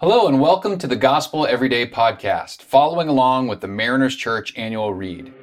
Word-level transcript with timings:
Hello, 0.00 0.28
and 0.28 0.40
welcome 0.40 0.78
to 0.78 0.86
the 0.86 0.94
Gospel 0.94 1.44
Everyday 1.44 1.84
Podcast, 1.84 2.62
following 2.62 3.08
along 3.08 3.48
with 3.48 3.60
the 3.60 3.66
Mariners 3.66 4.14
Church 4.14 4.56
annual 4.56 4.94
read. 4.94 5.34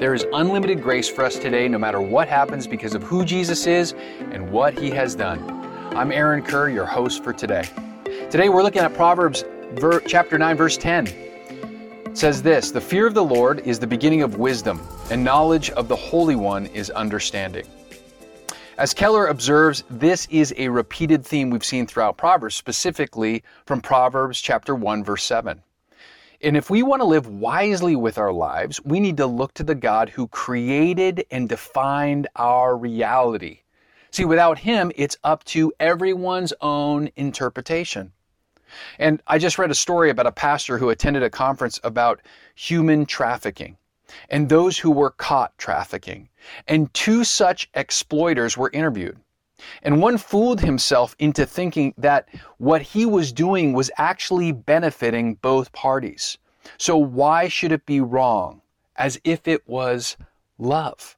There 0.00 0.14
is 0.14 0.24
unlimited 0.32 0.82
grace 0.82 1.06
for 1.06 1.26
us 1.26 1.38
today, 1.38 1.68
no 1.68 1.76
matter 1.76 2.00
what 2.00 2.26
happens, 2.26 2.66
because 2.66 2.94
of 2.94 3.02
who 3.02 3.22
Jesus 3.22 3.66
is 3.66 3.92
and 4.32 4.50
what 4.50 4.78
he 4.78 4.88
has 4.88 5.14
done. 5.14 5.42
I'm 5.94 6.10
Aaron 6.10 6.42
Kerr, 6.42 6.70
your 6.70 6.86
host 6.86 7.22
for 7.22 7.34
today. 7.34 7.68
Today 8.30 8.48
we're 8.48 8.62
looking 8.62 8.80
at 8.80 8.94
Proverbs 8.94 9.44
ver- 9.72 10.00
chapter 10.00 10.38
9, 10.38 10.56
verse 10.56 10.78
10. 10.78 11.06
It 11.06 12.16
says 12.16 12.40
this 12.40 12.70
The 12.70 12.80
fear 12.80 13.06
of 13.06 13.12
the 13.12 13.22
Lord 13.22 13.60
is 13.66 13.78
the 13.78 13.86
beginning 13.86 14.22
of 14.22 14.38
wisdom, 14.38 14.80
and 15.10 15.22
knowledge 15.22 15.68
of 15.68 15.86
the 15.86 15.96
Holy 15.96 16.34
One 16.34 16.64
is 16.68 16.88
understanding. 16.88 17.66
As 18.78 18.94
Keller 18.94 19.26
observes, 19.26 19.82
this 19.90 20.28
is 20.30 20.54
a 20.56 20.68
repeated 20.68 21.26
theme 21.26 21.50
we've 21.50 21.64
seen 21.64 21.84
throughout 21.84 22.16
Proverbs, 22.16 22.54
specifically 22.54 23.42
from 23.66 23.80
Proverbs 23.80 24.40
chapter 24.40 24.72
1 24.72 25.02
verse 25.02 25.24
7. 25.24 25.60
And 26.42 26.56
if 26.56 26.70
we 26.70 26.84
want 26.84 27.00
to 27.02 27.06
live 27.06 27.26
wisely 27.26 27.96
with 27.96 28.18
our 28.18 28.32
lives, 28.32 28.80
we 28.84 29.00
need 29.00 29.16
to 29.16 29.26
look 29.26 29.52
to 29.54 29.64
the 29.64 29.74
God 29.74 30.10
who 30.10 30.28
created 30.28 31.26
and 31.32 31.48
defined 31.48 32.28
our 32.36 32.76
reality. 32.76 33.62
See, 34.12 34.24
without 34.24 34.58
him, 34.58 34.92
it's 34.94 35.16
up 35.24 35.42
to 35.46 35.72
everyone's 35.80 36.52
own 36.60 37.10
interpretation. 37.16 38.12
And 39.00 39.20
I 39.26 39.38
just 39.38 39.58
read 39.58 39.72
a 39.72 39.74
story 39.74 40.08
about 40.08 40.28
a 40.28 40.32
pastor 40.32 40.78
who 40.78 40.90
attended 40.90 41.24
a 41.24 41.30
conference 41.30 41.80
about 41.82 42.20
human 42.54 43.06
trafficking 43.06 43.76
and 44.28 44.48
those 44.48 44.78
who 44.78 44.90
were 44.90 45.10
caught 45.10 45.56
trafficking. 45.58 46.28
And 46.66 46.92
two 46.94 47.24
such 47.24 47.68
exploiters 47.74 48.56
were 48.56 48.70
interviewed. 48.72 49.18
And 49.82 50.00
one 50.00 50.18
fooled 50.18 50.60
himself 50.60 51.16
into 51.18 51.44
thinking 51.44 51.94
that 51.98 52.28
what 52.58 52.82
he 52.82 53.04
was 53.04 53.32
doing 53.32 53.72
was 53.72 53.90
actually 53.98 54.52
benefiting 54.52 55.34
both 55.34 55.72
parties. 55.72 56.38
So 56.76 56.96
why 56.96 57.48
should 57.48 57.72
it 57.72 57.84
be 57.86 58.00
wrong? 58.00 58.62
As 58.96 59.20
if 59.24 59.48
it 59.48 59.66
was 59.68 60.16
love. 60.58 61.16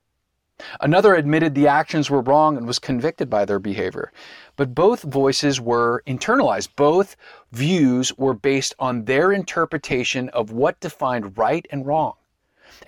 Another 0.81 1.15
admitted 1.15 1.55
the 1.55 1.69
actions 1.69 2.11
were 2.11 2.21
wrong 2.21 2.57
and 2.57 2.67
was 2.67 2.79
convicted 2.79 3.31
by 3.31 3.45
their 3.45 3.59
behavior. 3.59 4.13
But 4.57 4.75
both 4.75 5.03
voices 5.03 5.61
were 5.61 6.03
internalized. 6.07 6.69
Both 6.77 7.17
views 7.53 8.17
were 8.19 8.35
based 8.35 8.75
on 8.79 9.05
their 9.07 9.33
interpretation 9.33 10.29
of 10.31 10.53
what 10.53 10.81
defined 10.81 11.39
right 11.39 11.67
and 11.71 11.87
wrong. 11.87 12.15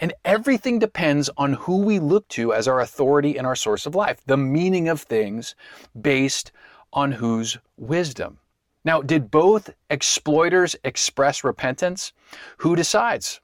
And 0.00 0.12
everything 0.24 0.78
depends 0.78 1.30
on 1.36 1.54
who 1.54 1.78
we 1.78 1.98
look 1.98 2.28
to 2.28 2.52
as 2.52 2.68
our 2.68 2.80
authority 2.80 3.36
and 3.36 3.46
our 3.46 3.56
source 3.56 3.86
of 3.86 3.94
life, 3.94 4.20
the 4.26 4.36
meaning 4.36 4.88
of 4.88 5.00
things 5.00 5.54
based 6.00 6.52
on 6.92 7.12
whose 7.12 7.58
wisdom. 7.76 8.38
Now, 8.84 9.00
did 9.00 9.30
both 9.30 9.70
exploiters 9.90 10.74
express 10.84 11.44
repentance? 11.44 12.12
Who 12.58 12.74
decides? 12.74 13.40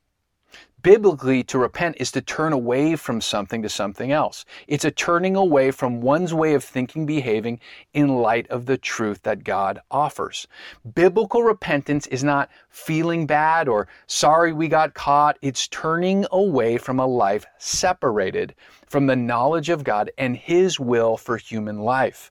Biblically, 0.81 1.43
to 1.45 1.59
repent 1.59 1.97
is 1.98 2.12
to 2.12 2.21
turn 2.21 2.53
away 2.53 2.95
from 2.95 3.21
something 3.21 3.62
to 3.62 3.69
something 3.69 4.12
else. 4.12 4.45
It's 4.69 4.84
a 4.84 4.93
turning 4.93 5.34
away 5.34 5.73
from 5.73 6.01
one's 6.01 6.33
way 6.33 6.55
of 6.55 6.62
thinking, 6.62 7.05
behaving 7.05 7.59
in 7.95 8.19
light 8.19 8.47
of 8.48 8.67
the 8.67 8.79
truth 8.79 9.23
that 9.25 9.43
God 9.43 9.81
offers. 9.91 10.47
Biblical 10.95 11.43
repentance 11.43 12.06
is 12.06 12.23
not 12.23 12.49
feeling 12.69 13.27
bad 13.27 13.67
or 13.67 13.89
sorry 14.06 14.53
we 14.53 14.69
got 14.69 14.95
caught. 14.95 15.37
It's 15.43 15.67
turning 15.67 16.27
away 16.31 16.79
from 16.79 17.01
a 17.01 17.06
life 17.06 17.45
separated 17.59 18.55
from 18.87 19.06
the 19.06 19.17
knowledge 19.17 19.71
of 19.71 19.83
God 19.83 20.12
and 20.17 20.37
His 20.37 20.79
will 20.79 21.17
for 21.17 21.37
human 21.39 21.81
life. 21.81 22.31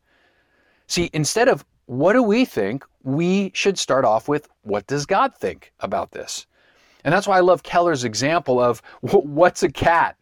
See, 0.88 1.10
instead 1.12 1.50
of 1.50 1.66
what 1.86 2.14
do 2.14 2.24
we 2.24 2.46
think, 2.46 2.86
we 3.04 3.52
should 3.54 3.78
start 3.78 4.06
off 4.06 4.30
with 4.30 4.48
what 4.62 4.88
does 4.88 5.06
God 5.06 5.36
think 5.36 5.74
about 5.82 6.12
this? 6.12 6.48
And 7.04 7.14
that's 7.14 7.28
why 7.28 7.38
I 7.38 7.42
love 7.42 7.64
Keller's 7.64 8.04
example 8.04 8.60
of 8.60 8.82
what's 9.02 9.64
a 9.64 9.72
cat? 9.72 10.18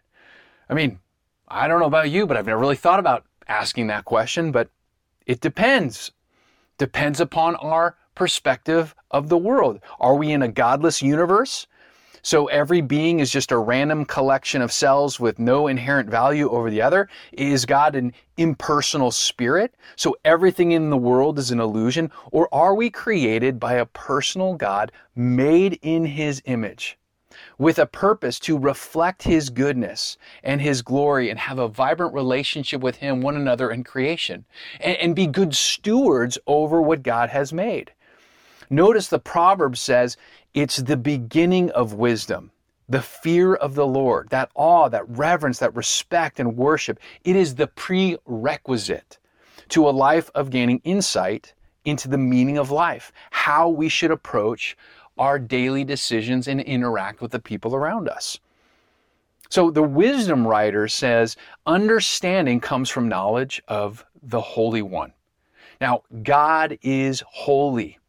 I 0.70 0.74
mean, 0.74 1.00
I 1.48 1.68
don't 1.68 1.80
know 1.80 1.86
about 1.86 2.10
you, 2.10 2.26
but 2.26 2.38
I've 2.38 2.48
never 2.48 2.60
really 2.60 2.76
thought 2.76 3.00
about 3.00 3.26
asking 3.48 3.88
that 3.88 4.06
question, 4.06 4.52
but 4.52 4.70
it 5.26 5.42
depends. 5.42 6.12
Depends 6.78 7.20
upon 7.20 7.56
our 7.56 7.96
perspective 8.16 8.96
of 9.12 9.30
the 9.30 9.38
world. 9.38 9.80
Are 10.00 10.16
we 10.16 10.32
in 10.32 10.42
a 10.42 10.48
godless 10.48 11.02
universe? 11.02 11.68
So 12.26 12.48
every 12.48 12.82
being 12.82 13.20
is 13.20 13.30
just 13.30 13.52
a 13.52 13.58
random 13.60 14.04
collection 14.04 14.64
of 14.64 14.72
cells 14.72 15.20
with 15.20 15.38
no 15.38 15.68
inherent 15.68 16.10
value 16.10 16.50
over 16.50 16.72
the 16.72 16.82
other? 16.82 17.08
Is 17.32 17.68
God 17.68 17.94
an 17.94 18.14
impersonal 18.36 19.12
spirit? 19.12 19.76
So 19.96 20.18
everything 20.26 20.72
in 20.72 20.90
the 20.90 20.98
world 20.98 21.38
is 21.38 21.52
an 21.52 21.60
illusion? 21.60 22.12
Or 22.32 22.50
are 22.52 22.74
we 22.74 22.90
created 22.90 23.60
by 23.60 23.74
a 23.74 23.86
personal 23.86 24.56
God 24.56 24.92
made 25.16 25.78
in 25.84 26.04
his 26.04 26.42
image? 26.46 26.98
with 27.58 27.78
a 27.78 27.86
purpose 27.86 28.40
to 28.40 28.58
reflect 28.58 29.24
His 29.24 29.50
goodness 29.50 30.18
and 30.42 30.62
His 30.62 30.82
glory 30.82 31.30
and 31.30 31.38
have 31.38 31.60
a 31.60 31.68
vibrant 31.68 32.14
relationship 32.14 32.82
with 32.82 32.96
Him, 32.96 33.22
one 33.22 33.36
another, 33.36 33.70
and 33.70 33.86
creation, 33.86 34.46
and, 34.80 34.96
and, 34.98 35.16
be 35.16 35.28
good 35.28 35.54
stewards 35.54 36.38
over 36.48 36.82
what 36.82 37.04
God 37.04 37.30
has 37.30 37.52
made. 37.52 37.92
Notice 38.70 39.08
the 39.08 39.20
proverb 39.20 39.78
says 39.78 40.18
it's 40.54 40.78
the 40.78 40.98
beginning 40.98 41.70
of 41.72 41.94
wisdom. 41.94 42.52
The 42.88 43.02
fear 43.02 43.56
of 43.56 43.74
the 43.74 43.88
Lord, 43.88 44.30
that 44.30 44.52
awe, 44.54 44.90
that 44.90 45.10
reverence, 45.10 45.58
that 45.60 45.76
respect 45.76 46.40
and 46.40 46.56
worship, 46.56 47.00
it 47.24 47.36
is 47.36 47.56
the 47.56 47.68
prerequisite 47.68 49.18
to 49.70 49.90
a 49.90 49.92
life 49.92 50.30
of 50.36 50.52
gaining 50.52 50.82
insight 50.84 51.54
into 51.84 52.08
the 52.08 52.18
meaning 52.18 52.58
of 52.58 52.72
life, 52.72 53.12
how 53.32 53.70
we 53.70 53.90
should 53.90 54.12
approach 54.12 54.78
our 55.18 55.40
daily 55.40 55.84
decisions 55.84 56.48
and 56.48 56.62
interact 56.62 57.22
with 57.22 57.32
the 57.32 57.40
people 57.40 57.76
around 57.76 58.08
us. 58.08 58.40
So 59.50 59.72
the 59.72 59.84
wisdom 59.84 60.46
writer 60.48 60.88
says 60.88 61.38
understanding 61.66 62.60
comes 62.60 62.90
from 62.90 63.08
knowledge 63.08 63.62
of 63.68 64.06
the 64.22 64.42
Holy 64.42 64.82
One. 64.82 65.14
Now, 65.80 66.04
God 66.24 66.78
is 66.82 67.24
holy. 67.28 68.00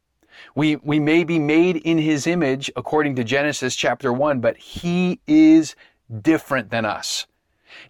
We, 0.55 0.77
we 0.77 0.99
may 0.99 1.25
be 1.25 1.39
made 1.39 1.77
in 1.77 1.99
his 1.99 2.27
image 2.27 2.71
according 2.77 3.17
to 3.17 3.25
Genesis 3.25 3.77
chapter 3.77 4.13
1, 4.13 4.41
but 4.41 4.57
he 4.57 5.21
is 5.27 5.75
different 6.23 6.71
than 6.71 6.85
us. 6.85 7.27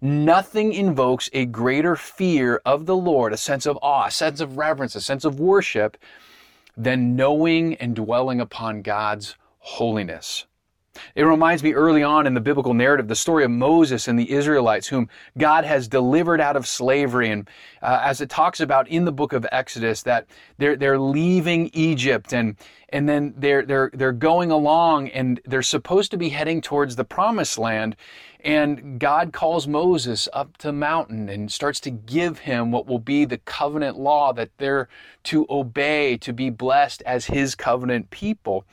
Nothing 0.00 0.72
invokes 0.72 1.30
a 1.32 1.46
greater 1.46 1.96
fear 1.96 2.60
of 2.64 2.86
the 2.86 2.96
Lord, 2.96 3.32
a 3.32 3.36
sense 3.36 3.66
of 3.66 3.78
awe, 3.82 4.06
a 4.06 4.10
sense 4.10 4.40
of 4.40 4.56
reverence, 4.56 4.94
a 4.94 5.00
sense 5.00 5.24
of 5.24 5.38
worship, 5.38 5.96
than 6.76 7.16
knowing 7.16 7.74
and 7.76 7.94
dwelling 7.94 8.40
upon 8.40 8.82
God's 8.82 9.36
holiness. 9.58 10.46
It 11.14 11.22
reminds 11.22 11.62
me 11.62 11.72
early 11.72 12.02
on 12.02 12.26
in 12.26 12.34
the 12.34 12.40
biblical 12.40 12.74
narrative, 12.74 13.08
the 13.08 13.16
story 13.16 13.44
of 13.44 13.50
Moses 13.50 14.08
and 14.08 14.18
the 14.18 14.30
Israelites, 14.30 14.86
whom 14.86 15.08
God 15.38 15.64
has 15.64 15.88
delivered 15.88 16.40
out 16.40 16.56
of 16.56 16.66
slavery. 16.66 17.30
And 17.30 17.48
uh, 17.82 18.00
as 18.02 18.20
it 18.20 18.30
talks 18.30 18.60
about 18.60 18.88
in 18.88 19.04
the 19.04 19.12
book 19.12 19.32
of 19.32 19.46
Exodus, 19.52 20.02
that 20.02 20.26
they're, 20.58 20.76
they're 20.76 20.98
leaving 20.98 21.70
Egypt 21.72 22.32
and, 22.32 22.56
and 22.90 23.08
then 23.08 23.34
they're, 23.36 23.64
they're, 23.64 23.90
they're 23.92 24.12
going 24.12 24.50
along 24.50 25.08
and 25.08 25.40
they're 25.44 25.62
supposed 25.62 26.10
to 26.12 26.16
be 26.16 26.28
heading 26.28 26.60
towards 26.60 26.96
the 26.96 27.04
promised 27.04 27.58
land. 27.58 27.96
And 28.46 29.00
God 29.00 29.32
calls 29.32 29.66
Moses 29.66 30.28
up 30.32 30.56
to 30.58 30.72
mountain 30.72 31.28
and 31.28 31.50
starts 31.50 31.80
to 31.80 31.90
give 31.90 32.38
him 32.38 32.70
what 32.70 32.86
will 32.86 33.00
be 33.00 33.24
the 33.24 33.38
covenant 33.38 33.98
law 33.98 34.32
that 34.34 34.50
they're 34.58 34.88
to 35.24 35.46
obey, 35.50 36.16
to 36.18 36.32
be 36.32 36.50
blessed 36.50 37.02
as 37.04 37.26
his 37.26 37.56
covenant 37.56 38.10
people. 38.10 38.64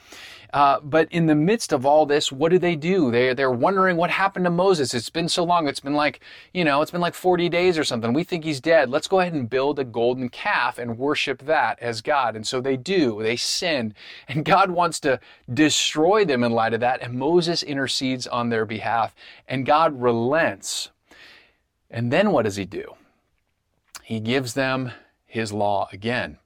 Uh, 0.53 0.79
but 0.83 1.11
in 1.11 1.25
the 1.25 1.33
midst 1.33 1.73
of 1.73 1.83
all 1.83 2.05
this, 2.05 2.31
what 2.31 2.49
do 2.49 2.59
they 2.59 2.75
do? 2.75 3.09
They, 3.09 3.33
they're 3.33 3.49
wondering 3.49 3.97
what 3.97 4.11
happened 4.11 4.45
to 4.45 4.51
Moses. 4.51 4.93
It's 4.93 5.09
been 5.09 5.27
so 5.27 5.43
long. 5.43 5.67
It's 5.67 5.79
been 5.79 5.95
like, 5.95 6.19
you 6.53 6.63
know, 6.63 6.83
it's 6.83 6.91
been 6.91 7.01
like 7.01 7.15
40 7.15 7.49
days 7.49 7.75
or 7.75 7.83
something. 7.83 8.13
We 8.13 8.23
think 8.23 8.43
he's 8.43 8.61
dead. 8.61 8.91
Let's 8.91 9.07
go 9.07 9.19
ahead 9.19 9.33
and 9.33 9.49
build 9.49 9.79
a 9.79 9.83
golden 9.83 10.29
calf 10.29 10.77
and 10.77 10.99
worship 10.99 11.41
that 11.47 11.79
as 11.79 12.01
God. 12.01 12.35
And 12.35 12.45
so 12.45 12.61
they 12.61 12.77
do. 12.77 13.21
They 13.23 13.35
sin. 13.35 13.95
And 14.27 14.45
God 14.45 14.71
wants 14.71 14.99
to 15.01 15.19
destroy 15.51 16.25
them 16.25 16.43
in 16.43 16.51
light 16.51 16.73
of 16.73 16.79
that. 16.79 17.01
And 17.01 17.13
Moses 17.13 17.63
intercedes 17.63 18.27
on 18.27 18.49
their 18.49 18.65
behalf. 18.65 19.15
And 19.47 19.65
God 19.65 19.99
relents. 20.01 20.89
And 21.89 22.11
then 22.11 22.31
what 22.31 22.43
does 22.43 22.55
he 22.55 22.65
do? 22.65 22.95
He 24.03 24.19
gives 24.19 24.53
them 24.53 24.91
his 25.25 25.51
law 25.51 25.87
again. 25.91 26.37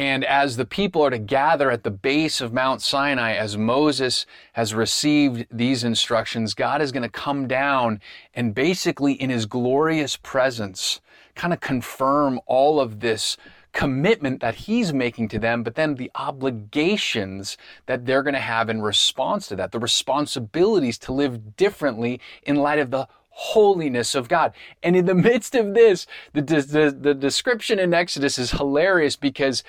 And 0.00 0.24
as 0.24 0.56
the 0.56 0.64
people 0.64 1.02
are 1.02 1.10
to 1.10 1.18
gather 1.18 1.70
at 1.70 1.84
the 1.84 1.90
base 1.90 2.40
of 2.40 2.54
Mount 2.54 2.80
Sinai, 2.80 3.34
as 3.34 3.58
Moses 3.58 4.24
has 4.54 4.72
received 4.72 5.46
these 5.50 5.84
instructions, 5.84 6.54
God 6.54 6.80
is 6.80 6.90
going 6.90 7.02
to 7.02 7.10
come 7.10 7.46
down 7.46 8.00
and 8.34 8.54
basically 8.54 9.12
in 9.12 9.28
his 9.28 9.44
glorious 9.44 10.16
presence 10.16 11.02
kind 11.34 11.52
of 11.52 11.60
confirm 11.60 12.40
all 12.46 12.80
of 12.80 13.00
this 13.00 13.36
commitment 13.72 14.40
that 14.40 14.54
he's 14.54 14.94
making 14.94 15.28
to 15.28 15.38
them, 15.38 15.62
but 15.62 15.74
then 15.74 15.96
the 15.96 16.10
obligations 16.14 17.58
that 17.84 18.06
they're 18.06 18.22
going 18.22 18.32
to 18.32 18.40
have 18.40 18.70
in 18.70 18.80
response 18.80 19.48
to 19.48 19.56
that, 19.56 19.70
the 19.70 19.78
responsibilities 19.78 20.96
to 20.96 21.12
live 21.12 21.56
differently 21.56 22.22
in 22.44 22.56
light 22.56 22.78
of 22.78 22.90
the 22.90 23.06
holiness 23.30 24.14
of 24.14 24.28
God. 24.28 24.52
And 24.82 24.94
in 24.94 25.06
the 25.06 25.14
midst 25.30 25.54
of 25.54 25.74
this, 25.74 26.06
the, 26.32 26.42
the, 26.42 26.96
the 26.98 27.14
description 27.14 27.78
in 27.78 27.94
Exodus 27.94 28.38
is 28.38 28.52
hilarious 28.52 29.16
because 29.16 29.64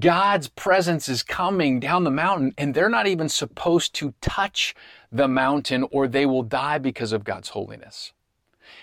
God's 0.00 0.48
presence 0.48 1.08
is 1.08 1.22
coming 1.22 1.78
down 1.78 2.04
the 2.04 2.10
mountain 2.10 2.52
and 2.58 2.74
they're 2.74 2.88
not 2.88 3.06
even 3.06 3.28
supposed 3.28 3.94
to 3.94 4.14
touch 4.20 4.74
the 5.12 5.28
mountain 5.28 5.86
or 5.92 6.08
they 6.08 6.26
will 6.26 6.42
die 6.42 6.78
because 6.78 7.12
of 7.12 7.22
God's 7.22 7.50
holiness. 7.50 8.12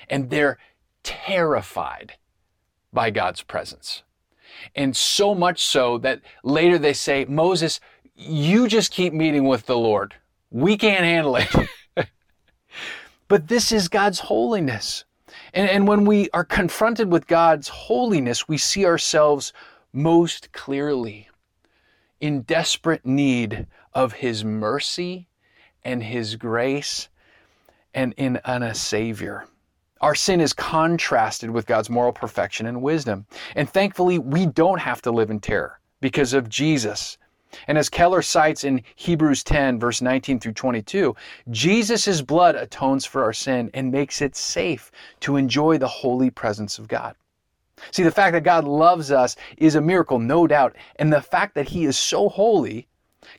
And 0.10 0.30
they're 0.30 0.58
terrified 1.04 2.14
by 2.94 3.10
God's 3.10 3.42
presence. 3.42 4.04
And 4.76 4.96
so 4.96 5.36
much 5.36 5.66
so 5.66 5.98
that 6.00 6.22
later 6.44 6.78
they 6.78 6.94
say, 6.94 7.26
Moses, 7.26 7.82
you 8.16 8.68
just 8.68 8.92
keep 8.92 9.12
meeting 9.12 9.46
with 9.46 9.66
the 9.66 9.78
Lord. 9.78 10.16
We 10.52 10.78
can't 10.78 11.04
handle 11.04 11.36
it. 11.36 11.50
but 13.34 13.48
this 13.48 13.72
is 13.72 13.88
God's 13.88 14.20
holiness. 14.20 15.06
And, 15.56 15.68
and 15.68 15.88
when 15.88 16.06
we 16.06 16.30
are 16.36 16.44
confronted 16.44 17.12
with 17.12 17.26
God's 17.26 17.68
holiness, 17.68 18.48
we 18.48 18.60
see 18.60 18.86
ourselves 18.86 19.54
most 19.92 20.52
clearly 20.52 21.30
in 22.22 22.42
desperate 22.44 23.08
need 23.08 23.66
of 23.92 24.14
His 24.14 24.46
mercy 24.46 25.30
and 25.84 26.04
His 26.04 26.36
grace 26.36 27.10
and 27.96 28.14
in, 28.18 28.40
in 28.46 28.62
a 28.62 28.76
Savior. 28.76 29.48
Our 30.00 30.14
sin 30.14 30.40
is 30.40 30.54
contrasted 30.54 31.50
with 31.50 31.66
God's 31.66 31.90
moral 31.90 32.14
perfection 32.14 32.68
and 32.68 32.84
wisdom. 32.84 33.26
And 33.56 33.68
thankfully, 33.68 34.20
we 34.20 34.46
don't 34.46 34.80
have 34.80 35.02
to 35.02 35.12
live 35.12 35.32
in 35.32 35.40
terror 35.40 35.80
because 36.02 36.34
of 36.34 36.50
Jesus. 36.50 37.18
And 37.68 37.78
as 37.78 37.90
Keller 37.90 38.22
cites 38.22 38.64
in 38.64 38.84
Hebrews 38.96 39.44
10, 39.44 39.80
verse 39.80 40.02
19 40.02 40.40
through 40.40 40.54
22, 40.54 41.16
Jesus' 41.52 42.22
blood 42.22 42.56
atones 42.56 43.06
for 43.06 43.24
our 43.24 43.34
sin 43.34 43.70
and 43.74 43.92
makes 43.92 44.22
it 44.22 44.36
safe 44.36 44.92
to 45.22 45.36
enjoy 45.36 45.78
the 45.78 45.88
holy 45.88 46.30
presence 46.30 46.78
of 46.78 46.88
God. 46.88 47.16
See, 47.92 48.04
the 48.04 48.12
fact 48.12 48.34
that 48.34 48.44
God 48.44 48.66
loves 48.66 49.12
us 49.12 49.36
is 49.58 49.76
a 49.76 49.82
miracle, 49.82 50.20
no 50.20 50.48
doubt. 50.48 50.76
And 50.98 51.12
the 51.12 51.22
fact 51.22 51.56
that 51.56 51.70
He 51.70 51.86
is 51.86 51.98
so 51.98 52.30
holy 52.30 52.88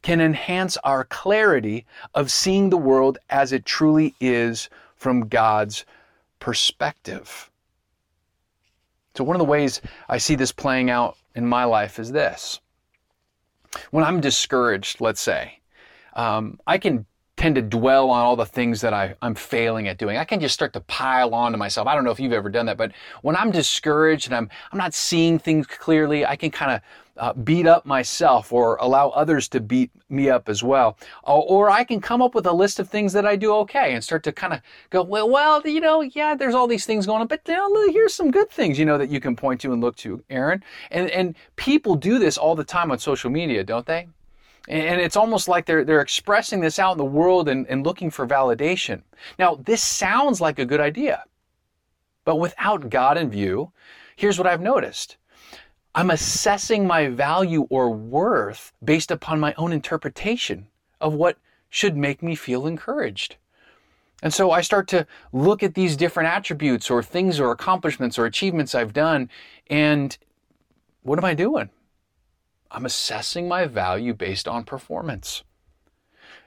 can 0.02 0.20
enhance 0.20 0.76
our 0.78 1.05
clarity 1.05 1.87
of 2.14 2.31
seeing 2.31 2.70
the 2.70 2.76
world 2.76 3.19
as 3.31 3.52
it 3.52 3.64
truly 3.64 4.14
is 4.20 4.69
from 4.96 5.28
God's 5.28 5.84
perspective. 6.40 7.50
So, 9.17 9.25
one 9.25 9.37
of 9.37 9.38
the 9.38 9.44
ways 9.44 9.81
I 10.08 10.19
see 10.19 10.34
this 10.34 10.52
playing 10.52 10.90
out 10.90 11.17
in 11.34 11.46
my 11.46 11.64
life 11.64 11.99
is 11.99 12.10
this. 12.12 12.60
When 13.90 14.04
I'm 14.04 14.20
discouraged, 14.20 15.00
let's 15.00 15.20
say, 15.20 15.60
um, 16.14 16.60
I 16.66 16.78
can 16.78 17.06
tend 17.44 17.56
to 17.56 17.61
dwell 17.61 18.08
on 18.08 18.25
all 18.25 18.37
the 18.37 18.46
things 18.46 18.81
that 18.81 18.94
I, 18.94 19.14
am 19.20 19.35
failing 19.35 19.87
at 19.87 19.99
doing. 19.99 20.17
I 20.17 20.25
can 20.25 20.41
just 20.41 20.55
start 20.55 20.73
to 20.73 20.81
pile 20.81 21.35
on 21.35 21.52
to 21.52 21.58
myself. 21.58 21.87
I 21.87 21.94
don't 21.94 22.02
know 22.02 22.11
if 22.11 22.19
you've 22.19 22.32
ever 22.32 22.49
done 22.49 22.64
that, 22.64 22.79
but 22.79 22.93
when 23.20 23.37
I'm 23.37 23.50
discouraged 23.50 24.29
and 24.29 24.35
I'm, 24.35 24.49
I'm 24.73 24.79
not 24.79 24.94
seeing 24.94 25.38
things 25.38 25.67
clearly, 25.67 26.25
I 26.25 26.37
can 26.37 26.50
kind 26.50 26.73
of 26.73 26.81
uh, 27.19 27.35
beat 27.35 27.67
up 27.67 27.85
myself 27.85 28.50
or 28.50 28.76
allow 28.76 29.11
others 29.11 29.46
to 29.49 29.61
beat 29.61 29.91
me 30.08 30.31
up 30.31 30.49
as 30.49 30.62
well. 30.62 30.96
Or, 31.23 31.43
or, 31.43 31.70
I 31.70 31.85
can 31.85 32.00
come 32.00 32.23
up 32.23 32.35
with 32.35 32.46
a 32.46 32.52
list 32.52 32.81
of 32.81 32.88
things 32.88 33.12
that 33.12 33.26
I 33.26 33.37
do 33.37 33.55
okay 33.56 33.93
and 33.93 34.02
start 34.02 34.23
to 34.23 34.32
kind 34.32 34.55
of 34.55 34.61
go, 34.88 35.02
well, 35.02 35.29
well, 35.29 35.61
you 35.67 35.81
know, 35.81 36.00
yeah, 36.00 36.35
there's 36.35 36.55
all 36.55 36.67
these 36.67 36.87
things 36.87 37.05
going 37.05 37.20
on, 37.20 37.26
but 37.26 37.43
you 37.46 37.55
know, 37.55 37.93
here's 37.93 38.14
some 38.14 38.31
good 38.31 38.49
things, 38.49 38.79
you 38.79 38.87
know, 38.87 38.96
that 38.96 39.11
you 39.11 39.20
can 39.20 39.37
point 39.37 39.61
to 39.61 39.73
and 39.75 39.82
look 39.82 39.96
to, 39.96 40.25
Aaron. 40.31 40.64
And, 40.91 41.11
and 41.11 41.37
people 41.56 41.94
do 41.94 42.19
this 42.19 42.38
all 42.38 42.55
the 42.55 42.64
time 42.64 42.91
on 42.91 42.99
social 42.99 43.29
media, 43.29 43.62
don't 43.64 43.85
they? 43.85 44.08
And 44.66 45.00
it's 45.00 45.16
almost 45.16 45.46
like 45.46 45.66
they're, 45.66 45.84
they're 45.84 46.00
expressing 46.00 46.61
this 46.61 46.78
out 46.78 46.93
in 46.93 46.99
the 46.99 47.05
world 47.05 47.49
and, 47.49 47.66
and 47.69 47.84
looking 47.84 48.11
for 48.11 48.26
validation. 48.26 49.02
Now, 49.38 49.56
this 49.56 49.82
sounds 49.82 50.40
like 50.40 50.58
a 50.58 50.64
good 50.64 50.81
idea, 50.81 51.25
but 52.25 52.37
without 52.37 52.88
God 52.88 53.19
in 53.19 53.28
view, 53.28 53.72
here's 54.16 54.38
what 54.38 54.46
I've 54.46 54.62
noticed. 54.62 55.19
I'm 55.94 56.11
assessing 56.11 56.87
my 56.87 57.08
value 57.08 57.66
or 57.70 57.90
worth 57.90 58.72
based 58.82 59.11
upon 59.11 59.38
my 59.38 59.55
own 59.58 59.72
interpretation 59.72 60.67
of 61.00 61.12
what 61.12 61.37
should 61.69 61.96
make 61.96 62.22
me 62.22 62.34
feel 62.34 62.67
encouraged. 62.67 63.37
And 64.22 64.32
so 64.32 64.50
I 64.50 64.62
start 64.62 64.88
to 64.88 65.06
look 65.32 65.62
at 65.62 65.75
these 65.75 65.96
different 65.96 66.31
attributes 66.31 66.90
or 66.90 67.02
things 67.02 67.38
or 67.38 67.50
accomplishments 67.50 68.19
or 68.19 68.25
achievements 68.25 68.75
I've 68.75 68.94
done, 68.94 69.28
and 69.69 70.17
what 71.02 71.19
am 71.19 71.26
I 71.26 71.34
doing? 71.34 71.69
I'm 72.74 72.84
assessing 72.84 73.46
my 73.46 73.66
value 73.66 74.14
based 74.14 74.48
on 74.48 74.64
performance. 74.64 75.44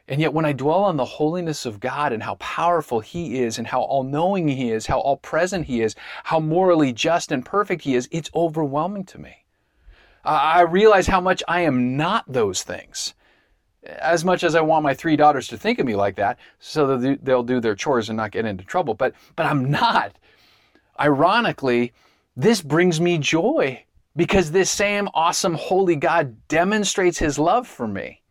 And 0.09 0.19
yet, 0.19 0.33
when 0.33 0.43
I 0.43 0.51
dwell 0.51 0.83
on 0.83 0.97
the 0.97 1.05
holiness 1.05 1.65
of 1.65 1.79
God 1.79 2.11
and 2.11 2.23
how 2.23 2.35
powerful 2.35 2.99
He 2.99 3.39
is, 3.39 3.57
and 3.57 3.67
how 3.67 3.81
all 3.81 4.03
knowing 4.03 4.49
He 4.49 4.71
is, 4.71 4.87
how 4.87 4.99
all 4.99 5.17
present 5.17 5.65
He 5.65 5.81
is, 5.81 5.95
how 6.25 6.39
morally 6.41 6.91
just 6.91 7.31
and 7.31 7.45
perfect 7.45 7.83
He 7.83 7.95
is, 7.95 8.09
it's 8.11 8.29
overwhelming 8.35 9.05
to 9.05 9.19
me. 9.19 9.45
I 10.25 10.61
realize 10.61 11.07
how 11.07 11.21
much 11.21 11.41
I 11.47 11.61
am 11.61 11.95
not 11.95 12.25
those 12.27 12.61
things. 12.61 13.13
As 13.83 14.25
much 14.25 14.43
as 14.43 14.55
I 14.55 14.61
want 14.61 14.83
my 14.83 14.93
three 14.93 15.15
daughters 15.15 15.47
to 15.47 15.57
think 15.57 15.79
of 15.79 15.85
me 15.85 15.95
like 15.95 16.17
that, 16.17 16.37
so 16.59 16.97
that 16.97 17.23
they'll 17.23 17.43
do 17.43 17.61
their 17.61 17.75
chores 17.75 18.09
and 18.09 18.17
not 18.17 18.31
get 18.31 18.45
into 18.45 18.65
trouble, 18.65 18.93
but, 18.93 19.13
but 19.37 19.45
I'm 19.45 19.71
not. 19.71 20.17
Ironically, 20.99 21.93
this 22.35 22.61
brings 22.61 22.99
me 22.99 23.17
joy 23.17 23.85
because 24.17 24.51
this 24.51 24.69
same 24.71 25.07
awesome, 25.13 25.53
holy 25.53 25.95
God 25.95 26.35
demonstrates 26.47 27.19
his 27.19 27.39
love 27.39 27.67
for 27.67 27.87
me. 27.87 28.23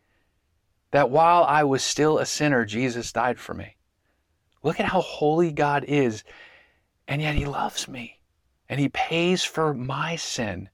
That 0.91 1.09
while 1.09 1.43
I 1.45 1.63
was 1.63 1.81
still 1.83 2.19
a 2.19 2.25
sinner, 2.25 2.65
Jesus 2.65 3.11
died 3.11 3.39
for 3.39 3.53
me. 3.53 3.77
Look 4.63 4.79
at 4.79 4.85
how 4.85 5.01
holy 5.01 5.51
God 5.51 5.85
is, 5.87 6.23
and 7.07 7.21
yet 7.21 7.35
he 7.35 7.45
loves 7.45 7.87
me, 7.87 8.19
and 8.67 8.79
he 8.79 8.89
pays 8.89 9.43
for 9.43 9.73
my 9.73 10.17
sin 10.17 10.69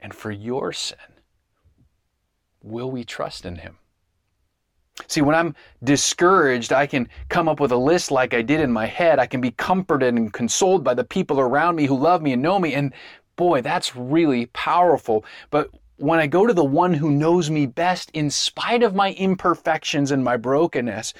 and 0.00 0.14
for 0.14 0.30
your 0.30 0.72
sin. 0.72 0.98
Will 2.62 2.90
we 2.90 3.04
trust 3.04 3.44
in 3.44 3.56
him? 3.56 3.78
See, 5.06 5.22
when 5.22 5.34
I'm 5.34 5.54
discouraged, 5.82 6.72
I 6.72 6.86
can 6.86 7.08
come 7.28 7.48
up 7.48 7.60
with 7.60 7.72
a 7.72 7.76
list 7.76 8.10
like 8.10 8.32
I 8.32 8.42
did 8.42 8.60
in 8.60 8.70
my 8.70 8.86
head. 8.86 9.18
I 9.18 9.26
can 9.26 9.40
be 9.40 9.50
comforted 9.50 10.14
and 10.14 10.32
consoled 10.32 10.84
by 10.84 10.94
the 10.94 11.04
people 11.04 11.40
around 11.40 11.76
me 11.76 11.86
who 11.86 11.98
love 11.98 12.22
me 12.22 12.32
and 12.32 12.42
know 12.42 12.58
me. 12.58 12.74
And 12.74 12.94
boy, 13.36 13.62
that's 13.62 13.96
really 13.96 14.46
powerful. 14.46 15.24
But 15.50 15.70
when 15.96 16.18
I 16.18 16.26
go 16.26 16.46
to 16.46 16.52
the 16.52 16.64
one 16.64 16.94
who 16.94 17.10
knows 17.10 17.50
me 17.50 17.66
best 17.66 18.10
in 18.12 18.30
spite 18.30 18.82
of 18.82 18.94
my 18.94 19.12
imperfections 19.12 20.10
and 20.10 20.24
my 20.24 20.36
brokenness, 20.36 21.14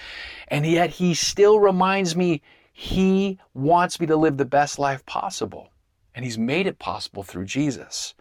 and 0.48 0.66
yet 0.66 0.90
he 0.90 1.14
still 1.14 1.60
reminds 1.60 2.16
me 2.16 2.42
he 2.72 3.38
wants 3.54 4.00
me 4.00 4.06
to 4.06 4.16
live 4.16 4.36
the 4.36 4.44
best 4.44 4.78
life 4.78 5.06
possible. 5.06 5.70
And 6.14 6.24
he's 6.24 6.38
made 6.38 6.66
it 6.66 6.78
possible 6.78 7.22
through 7.22 7.44
Jesus. 7.44 8.14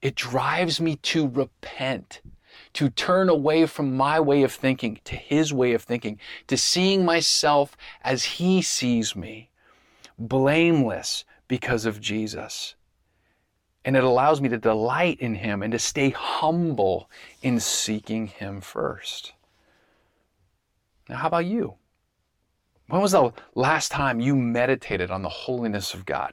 It 0.00 0.14
drives 0.14 0.80
me 0.80 0.96
to 0.96 1.28
repent, 1.28 2.20
to 2.74 2.90
turn 2.90 3.28
away 3.28 3.66
from 3.66 3.96
my 3.96 4.20
way 4.20 4.42
of 4.42 4.52
thinking 4.52 5.00
to 5.04 5.16
his 5.16 5.52
way 5.52 5.72
of 5.72 5.82
thinking, 5.82 6.18
to 6.46 6.56
seeing 6.56 7.04
myself 7.04 7.76
as 8.02 8.24
he 8.24 8.62
sees 8.62 9.16
me, 9.16 9.50
blameless 10.18 11.24
because 11.48 11.84
of 11.84 12.00
Jesus. 12.00 12.74
And 13.84 13.96
it 13.96 14.04
allows 14.04 14.40
me 14.40 14.48
to 14.48 14.58
delight 14.58 15.20
in 15.20 15.34
Him 15.34 15.62
and 15.62 15.72
to 15.72 15.78
stay 15.78 16.10
humble 16.10 17.10
in 17.42 17.58
seeking 17.58 18.28
Him 18.28 18.60
first. 18.60 19.32
Now, 21.08 21.16
how 21.16 21.28
about 21.28 21.46
you? 21.46 21.74
When 22.88 23.00
was 23.00 23.12
the 23.12 23.32
last 23.54 23.90
time 23.90 24.20
you 24.20 24.36
meditated 24.36 25.10
on 25.10 25.22
the 25.22 25.28
holiness 25.28 25.94
of 25.94 26.06
God? 26.06 26.32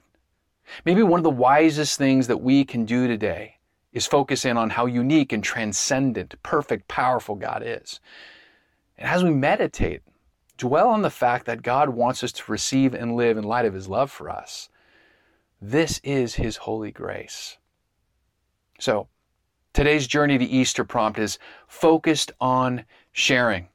Maybe 0.84 1.02
one 1.02 1.18
of 1.18 1.24
the 1.24 1.30
wisest 1.30 1.98
things 1.98 2.26
that 2.28 2.42
we 2.42 2.64
can 2.64 2.84
do 2.84 3.08
today 3.08 3.56
is 3.92 4.06
focus 4.06 4.44
in 4.44 4.56
on 4.56 4.70
how 4.70 4.86
unique 4.86 5.32
and 5.32 5.42
transcendent, 5.42 6.34
perfect, 6.42 6.86
powerful 6.86 7.34
God 7.34 7.62
is. 7.64 7.98
And 8.96 9.08
as 9.08 9.24
we 9.24 9.30
meditate, 9.30 10.02
dwell 10.56 10.88
on 10.88 11.02
the 11.02 11.10
fact 11.10 11.46
that 11.46 11.62
God 11.62 11.88
wants 11.88 12.22
us 12.22 12.30
to 12.32 12.52
receive 12.52 12.94
and 12.94 13.16
live 13.16 13.36
in 13.36 13.44
light 13.44 13.64
of 13.64 13.74
His 13.74 13.88
love 13.88 14.10
for 14.10 14.30
us 14.30 14.68
this 15.60 16.00
is 16.02 16.34
His 16.34 16.56
holy 16.56 16.90
grace. 16.90 17.58
So, 18.78 19.08
today's 19.72 20.06
journey 20.06 20.38
to 20.38 20.44
Easter 20.44 20.84
prompt 20.84 21.18
is 21.18 21.38
focused 21.68 22.32
on 22.40 22.84
sharing. 23.12 23.68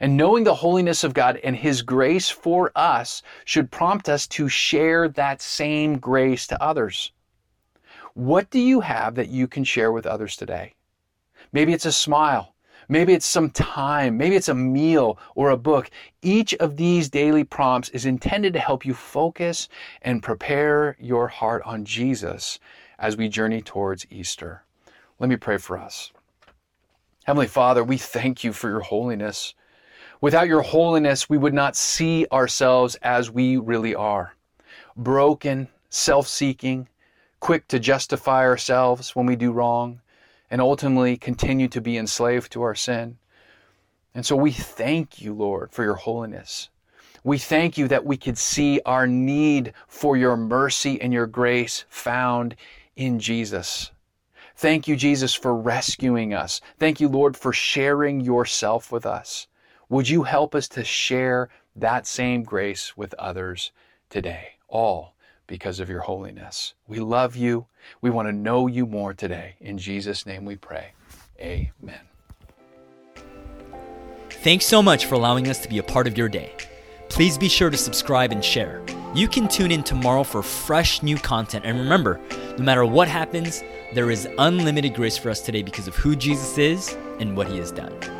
And 0.00 0.16
knowing 0.16 0.44
the 0.44 0.54
holiness 0.54 1.04
of 1.04 1.12
God 1.12 1.38
and 1.44 1.54
His 1.54 1.82
grace 1.82 2.30
for 2.30 2.72
us 2.74 3.22
should 3.44 3.70
prompt 3.70 4.08
us 4.08 4.26
to 4.28 4.48
share 4.48 5.08
that 5.08 5.42
same 5.42 5.98
grace 5.98 6.46
to 6.46 6.62
others. 6.62 7.12
What 8.14 8.50
do 8.50 8.58
you 8.58 8.80
have 8.80 9.14
that 9.16 9.28
you 9.28 9.46
can 9.46 9.62
share 9.62 9.92
with 9.92 10.06
others 10.06 10.36
today? 10.36 10.74
Maybe 11.52 11.72
it's 11.72 11.86
a 11.86 11.92
smile. 11.92 12.54
Maybe 12.90 13.12
it's 13.14 13.24
some 13.24 13.50
time. 13.50 14.16
Maybe 14.16 14.34
it's 14.34 14.48
a 14.48 14.54
meal 14.54 15.16
or 15.36 15.50
a 15.50 15.56
book. 15.56 15.90
Each 16.22 16.54
of 16.54 16.76
these 16.76 17.08
daily 17.08 17.44
prompts 17.44 17.88
is 17.90 18.04
intended 18.04 18.52
to 18.54 18.58
help 18.58 18.84
you 18.84 18.94
focus 18.94 19.68
and 20.02 20.24
prepare 20.24 20.96
your 20.98 21.28
heart 21.28 21.62
on 21.64 21.84
Jesus 21.84 22.58
as 22.98 23.16
we 23.16 23.28
journey 23.28 23.62
towards 23.62 24.08
Easter. 24.10 24.64
Let 25.20 25.30
me 25.30 25.36
pray 25.36 25.56
for 25.56 25.78
us. 25.78 26.10
Heavenly 27.22 27.46
Father, 27.46 27.84
we 27.84 27.96
thank 27.96 28.42
you 28.42 28.52
for 28.52 28.68
your 28.68 28.80
holiness. 28.80 29.54
Without 30.20 30.48
your 30.48 30.62
holiness, 30.62 31.30
we 31.30 31.38
would 31.38 31.54
not 31.54 31.76
see 31.76 32.26
ourselves 32.32 32.96
as 33.02 33.30
we 33.30 33.56
really 33.56 33.94
are 33.94 34.34
broken, 34.96 35.68
self 35.90 36.26
seeking, 36.26 36.88
quick 37.38 37.68
to 37.68 37.78
justify 37.78 38.42
ourselves 38.42 39.14
when 39.14 39.26
we 39.26 39.36
do 39.36 39.52
wrong, 39.52 40.00
and 40.50 40.60
ultimately 40.60 41.16
continue 41.16 41.68
to 41.68 41.80
be 41.80 41.96
enslaved 41.96 42.50
to 42.52 42.62
our 42.62 42.74
sin. 42.74 43.18
And 44.14 44.26
so 44.26 44.34
we 44.34 44.50
thank 44.50 45.20
you, 45.20 45.32
Lord, 45.32 45.70
for 45.72 45.84
your 45.84 45.94
holiness. 45.94 46.68
We 47.22 47.38
thank 47.38 47.78
you 47.78 47.86
that 47.88 48.04
we 48.04 48.16
could 48.16 48.38
see 48.38 48.80
our 48.84 49.06
need 49.06 49.72
for 49.86 50.16
your 50.16 50.36
mercy 50.36 51.00
and 51.00 51.12
your 51.12 51.26
grace 51.26 51.84
found 51.88 52.56
in 52.96 53.20
Jesus. 53.20 53.92
Thank 54.56 54.88
you, 54.88 54.96
Jesus, 54.96 55.34
for 55.34 55.54
rescuing 55.54 56.34
us. 56.34 56.60
Thank 56.78 57.00
you, 57.00 57.08
Lord, 57.08 57.36
for 57.36 57.52
sharing 57.52 58.20
yourself 58.20 58.90
with 58.90 59.06
us. 59.06 59.46
Would 59.88 60.08
you 60.08 60.24
help 60.24 60.54
us 60.54 60.68
to 60.68 60.84
share 60.84 61.48
that 61.76 62.06
same 62.06 62.42
grace 62.42 62.96
with 62.96 63.14
others 63.14 63.70
today? 64.08 64.54
All 64.68 65.14
because 65.50 65.80
of 65.80 65.90
your 65.90 66.02
holiness. 66.02 66.74
We 66.86 67.00
love 67.00 67.34
you. 67.34 67.66
We 68.00 68.08
want 68.08 68.28
to 68.28 68.32
know 68.32 68.68
you 68.68 68.86
more 68.86 69.12
today. 69.12 69.56
In 69.60 69.78
Jesus' 69.78 70.24
name 70.24 70.44
we 70.44 70.54
pray. 70.54 70.92
Amen. 71.40 72.00
Thanks 74.30 74.64
so 74.64 74.80
much 74.80 75.06
for 75.06 75.16
allowing 75.16 75.48
us 75.48 75.58
to 75.62 75.68
be 75.68 75.78
a 75.78 75.82
part 75.82 76.06
of 76.06 76.16
your 76.16 76.28
day. 76.28 76.54
Please 77.08 77.36
be 77.36 77.48
sure 77.48 77.68
to 77.68 77.76
subscribe 77.76 78.30
and 78.30 78.44
share. 78.44 78.80
You 79.12 79.26
can 79.26 79.48
tune 79.48 79.72
in 79.72 79.82
tomorrow 79.82 80.22
for 80.22 80.40
fresh 80.40 81.02
new 81.02 81.16
content. 81.16 81.64
And 81.66 81.80
remember, 81.80 82.20
no 82.56 82.62
matter 82.62 82.86
what 82.86 83.08
happens, 83.08 83.64
there 83.92 84.12
is 84.12 84.28
unlimited 84.38 84.94
grace 84.94 85.18
for 85.18 85.30
us 85.30 85.40
today 85.40 85.64
because 85.64 85.88
of 85.88 85.96
who 85.96 86.14
Jesus 86.14 86.58
is 86.58 86.96
and 87.18 87.36
what 87.36 87.48
he 87.48 87.58
has 87.58 87.72
done. 87.72 88.19